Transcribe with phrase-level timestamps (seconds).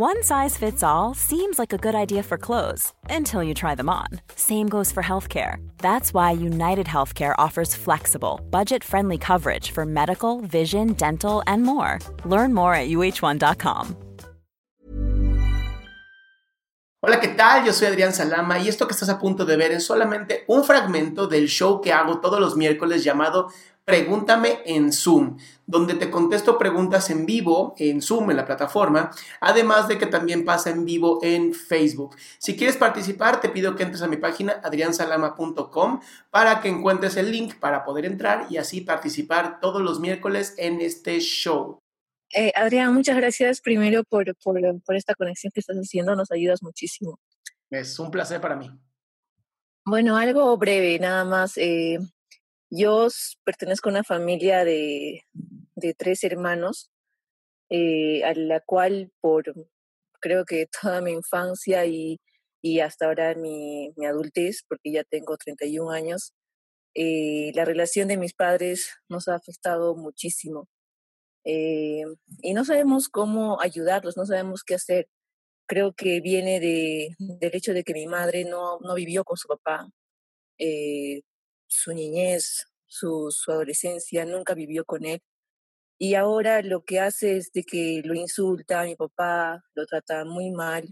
[0.00, 3.88] One size fits all seems like a good idea for clothes until you try them
[3.88, 4.06] on.
[4.36, 5.56] Same goes for healthcare.
[5.78, 11.98] That's why United Healthcare offers flexible, budget friendly coverage for medical, vision, dental, and more.
[12.24, 13.96] Learn more at uh1.com.
[17.00, 17.64] Hola, ¿qué tal?
[17.64, 20.62] Yo soy Adrián Salama y esto que estás a punto de ver es solamente un
[20.62, 23.50] fragmento del show que hago todos los miércoles llamado
[23.88, 29.88] Pregúntame en Zoom, donde te contesto preguntas en vivo en Zoom, en la plataforma, además
[29.88, 32.14] de que también pasa en vivo en Facebook.
[32.36, 37.32] Si quieres participar, te pido que entres a mi página adriansalama.com para que encuentres el
[37.32, 41.78] link para poder entrar y así participar todos los miércoles en este show.
[42.34, 46.62] Eh, Adrián, muchas gracias primero por, por, por esta conexión que estás haciendo, nos ayudas
[46.62, 47.18] muchísimo.
[47.70, 48.70] Es un placer para mí.
[49.86, 51.56] Bueno, algo breve, nada más.
[51.56, 51.98] Eh,
[52.70, 53.08] yo
[53.44, 55.24] pertenezco a una familia de,
[55.76, 56.90] de tres hermanos,
[57.70, 59.44] eh, a la cual por
[60.20, 62.20] creo que toda mi infancia y,
[62.62, 66.32] y hasta ahora mi, mi adultez, porque ya tengo 31 años,
[66.94, 70.68] eh, la relación de mis padres nos ha afectado muchísimo.
[71.44, 72.04] Eh,
[72.42, 75.08] y no sabemos cómo ayudarlos, no sabemos qué hacer.
[75.68, 79.48] Creo que viene de, del hecho de que mi madre no, no vivió con su
[79.48, 79.88] papá.
[80.58, 81.22] eh,
[81.68, 85.20] su niñez, su, su adolescencia, nunca vivió con él.
[85.98, 90.50] Y ahora lo que hace es de que lo insulta mi papá, lo trata muy
[90.50, 90.88] mal,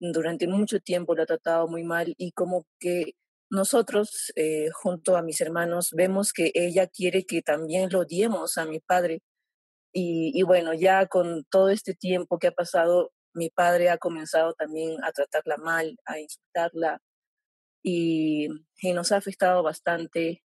[0.00, 3.12] durante mucho tiempo lo ha tratado muy mal y como que
[3.50, 8.66] nosotros, eh, junto a mis hermanos, vemos que ella quiere que también lo odiemos a
[8.66, 9.22] mi padre.
[9.98, 15.02] Y bueno, ya con todo este tiempo que ha pasado, mi padre ha comenzado también
[15.04, 17.00] a tratarla mal, a insultarla
[17.88, 18.48] y,
[18.80, 20.42] y nos ha afectado bastante.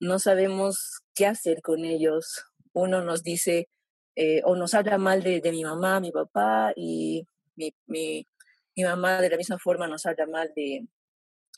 [0.00, 2.44] No sabemos qué hacer con ellos.
[2.74, 3.70] Uno nos dice
[4.16, 8.28] eh, o nos habla mal de, mi mamá, mi papá y mi, mi,
[8.76, 10.86] mi mamá de la misma forma nos habla mal de,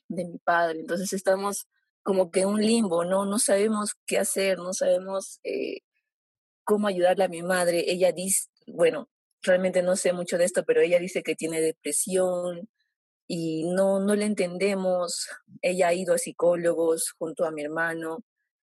[0.07, 0.79] de mi padre.
[0.79, 1.67] Entonces estamos
[2.05, 3.25] como que en un limbo, ¿no?
[3.27, 5.81] No sabemos qué hacer, no sabemos eh,
[6.63, 7.85] cómo ayudarle a mi madre.
[7.89, 9.11] Ella dice, bueno,
[9.43, 12.69] realmente no sé mucho de esto, pero ella dice que tiene depresión
[13.29, 15.29] y no, no le entendemos.
[15.63, 18.19] Ella ha ido a psicólogos junto a mi hermano,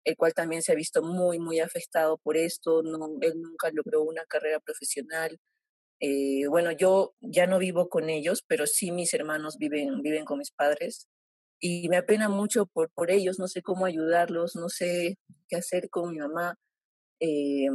[0.05, 2.83] el cual también se ha visto muy, muy afectado por esto.
[2.83, 5.39] No, él nunca logró una carrera profesional.
[6.01, 10.39] Eh, bueno, yo ya no vivo con ellos, pero sí mis hermanos viven, viven con
[10.39, 11.09] mis padres
[11.61, 15.19] y me apena mucho por, por ellos, no sé cómo ayudarlos, no sé
[15.49, 16.57] qué hacer con mi mamá.
[17.21, 17.69] Eh,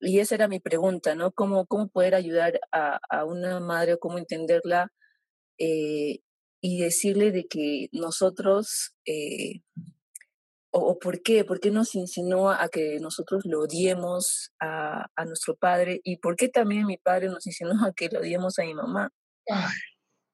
[0.00, 1.32] y esa era mi pregunta, ¿no?
[1.32, 4.92] ¿Cómo, cómo poder ayudar a, a una madre o cómo entenderla
[5.58, 6.20] eh,
[6.62, 9.62] y decirle de que nosotros, eh,
[10.70, 15.24] o, o, por qué, por qué nos insinúa a que nosotros lo odiemos a, a,
[15.24, 18.62] nuestro padre y por qué también mi padre nos insinúa a que lo odiemos a
[18.62, 19.10] mi mamá.
[19.48, 19.74] Ay,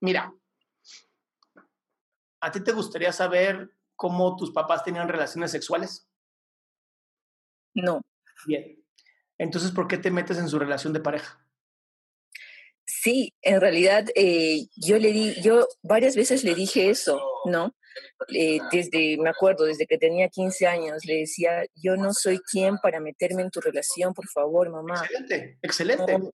[0.00, 0.32] mira,
[2.40, 6.08] ¿a ti te gustaría saber cómo tus papás tenían relaciones sexuales?
[7.74, 8.02] No.
[8.46, 8.84] Bien.
[9.38, 11.42] Entonces, ¿por qué te metes en su relación de pareja?
[12.90, 17.76] Sí, en realidad eh, yo le di, yo varias veces le dije eso, ¿no?
[18.32, 22.78] Eh, desde, me acuerdo, desde que tenía 15 años, le decía, yo no soy quien
[22.78, 25.02] para meterme en tu relación, por favor, mamá.
[25.02, 26.18] Excelente, excelente.
[26.18, 26.30] No,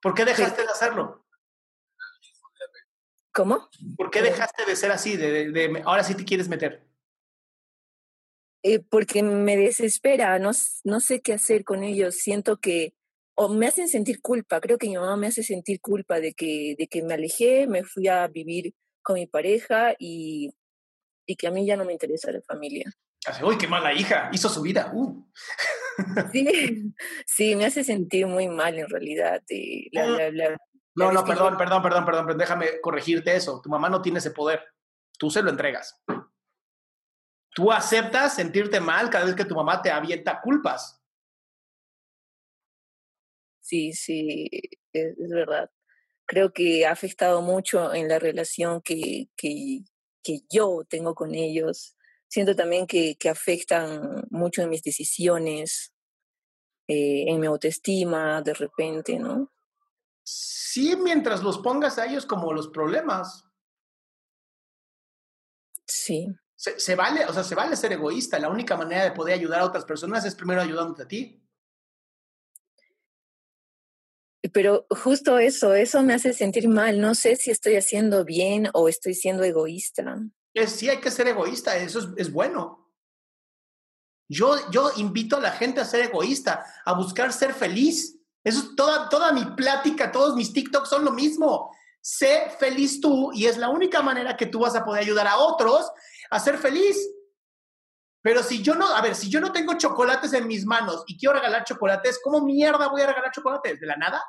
[0.00, 1.24] ¿Por qué dejaste de hacerlo?
[3.32, 3.68] ¿Cómo?
[3.96, 5.16] ¿Por qué dejaste de ser así?
[5.16, 6.84] De, de, de ahora sí te quieres meter.
[8.64, 10.50] Eh, porque me desespera, no,
[10.82, 12.16] no sé qué hacer con ellos.
[12.16, 12.92] Siento que,
[13.34, 16.74] o me hacen sentir culpa, creo que mi mamá me hace sentir culpa de que,
[16.78, 20.54] de que me alejé, me fui a vivir con mi pareja y,
[21.26, 22.92] y que a mí ya no me interesa la familia.
[23.42, 24.90] Uy, qué mala hija, hizo su vida.
[24.92, 25.24] Uh.
[26.32, 26.92] Sí,
[27.26, 29.42] sí, me hace sentir muy mal en realidad.
[29.48, 30.58] Y la, la, la,
[30.94, 33.60] no, no, perdón, perdón, perdón, perdón, perdón, déjame corregirte eso.
[33.62, 34.62] Tu mamá no tiene ese poder.
[35.18, 36.02] Tú se lo entregas.
[37.54, 41.01] Tú aceptas sentirte mal cada vez que tu mamá te avienta culpas.
[43.72, 44.50] Sí, sí,
[44.92, 45.70] es, es verdad.
[46.26, 49.80] creo que ha afectado mucho en la relación que, que,
[50.22, 51.96] que yo tengo con ellos.
[52.28, 55.94] Siento también que, que afectan mucho en mis decisiones,
[56.86, 59.50] eh, en mi autoestima, de repente, ¿no?
[60.22, 63.46] Sí, mientras los pongas a ellos como los problemas.
[65.86, 66.28] Sí.
[66.56, 68.38] Se, se, vale, o sea, se vale ser egoísta.
[68.38, 71.41] La única manera de poder ayudar a otras personas es primero ayudándote a ti.
[74.52, 77.00] Pero justo eso, eso me hace sentir mal.
[77.00, 80.18] No sé si estoy haciendo bien o estoy siendo egoísta.
[80.66, 82.82] Sí, hay que ser egoísta, eso es, es bueno.
[84.28, 88.18] Yo, yo invito a la gente a ser egoísta, a buscar ser feliz.
[88.44, 91.70] Eso es toda, toda mi plática, todos mis TikToks son lo mismo.
[92.00, 95.38] Sé feliz tú y es la única manera que tú vas a poder ayudar a
[95.38, 95.90] otros
[96.30, 96.96] a ser feliz.
[98.22, 101.18] Pero si yo no, a ver, si yo no tengo chocolates en mis manos y
[101.18, 103.80] quiero regalar chocolates, ¿cómo mierda voy a regalar chocolates?
[103.80, 104.22] ¿De la nada?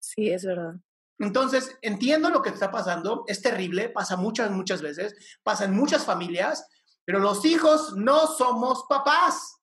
[0.00, 0.74] Sí, es verdad.
[1.18, 6.04] Entonces, entiendo lo que está pasando, es terrible, pasa muchas, muchas veces, pasa en muchas
[6.04, 6.66] familias,
[7.04, 9.58] pero los hijos no somos papás.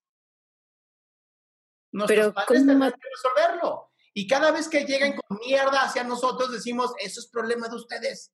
[1.92, 3.92] Nuestros pero, padres tenemos que resolverlo.
[4.14, 8.32] Y cada vez que llegan con mierda hacia nosotros, decimos, eso es problema de ustedes.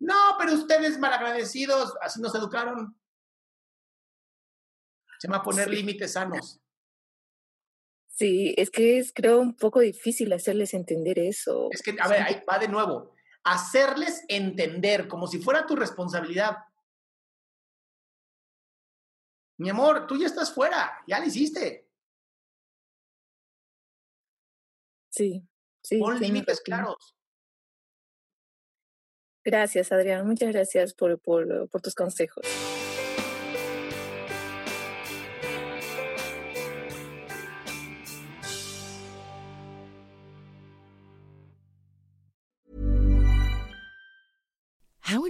[0.00, 2.98] No, pero ustedes malagradecidos, así nos educaron.
[5.18, 5.76] Se llama poner sí.
[5.76, 6.60] límites sanos.
[8.20, 11.68] Sí, es que es creo un poco difícil hacerles entender eso.
[11.70, 13.14] Es que, a ver, ahí va de nuevo.
[13.44, 16.58] Hacerles entender como si fuera tu responsabilidad.
[19.56, 21.88] Mi amor, tú ya estás fuera, ya lo hiciste.
[25.08, 25.42] Sí,
[25.82, 25.98] sí.
[25.98, 27.16] Pon límites claros.
[29.42, 30.26] Gracias, Adrián.
[30.26, 32.44] Muchas gracias por, por, por tus consejos.